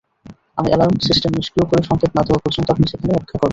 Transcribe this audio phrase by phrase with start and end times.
[0.57, 3.49] আমি alarm system নিষ্ক্রিয় করে সংকেত না দেওয়া পর্যন্ত আপনি সেখানে অপেক্ষা করবেন।